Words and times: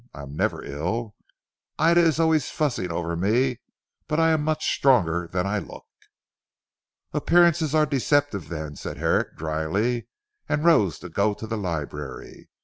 I 0.15 0.23
am 0.23 0.35
never 0.35 0.63
ill. 0.63 1.13
Ida 1.77 2.01
is 2.01 2.19
always 2.19 2.49
fussing 2.49 2.91
over 2.91 3.15
me, 3.15 3.59
but 4.07 4.19
I 4.19 4.31
am 4.31 4.41
much 4.43 4.65
stronger 4.73 5.29
than 5.31 5.45
I 5.45 5.59
look." 5.59 5.85
"Appearances 7.13 7.75
are 7.75 7.85
deceptive 7.85 8.49
then," 8.49 8.75
said 8.75 8.97
Herrick 8.97 9.37
dryly, 9.37 10.07
and 10.49 10.65
rose 10.65 10.97
to 11.01 11.09
go 11.09 11.35
to 11.35 11.45
the 11.45 11.55
library. 11.55 12.49